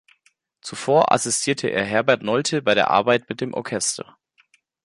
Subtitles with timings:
[0.61, 4.17] Zuvor assistierte er Herbert Nolte bei der Arbeit mit dem Orchester.